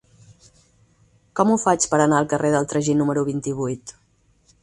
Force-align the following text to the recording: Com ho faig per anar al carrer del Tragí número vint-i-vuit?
Com 1.39 1.51
ho 1.51 1.57
faig 1.65 1.85
per 1.91 1.99
anar 2.07 2.21
al 2.21 2.29
carrer 2.33 2.51
del 2.57 2.67
Tragí 2.73 2.97
número 3.03 3.27
vint-i-vuit? 3.31 3.97